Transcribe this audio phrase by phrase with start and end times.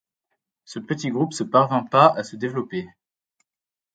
[0.65, 2.89] Ce petit groupe se parvint pas à se développer.